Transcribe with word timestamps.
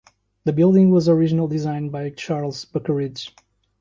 The 0.45 0.51
building 0.51 0.89
was 0.89 1.07
originally 1.07 1.47
designed 1.51 1.91
by 1.91 2.09
Charles 2.09 2.65
Buckeridge. 2.65 3.33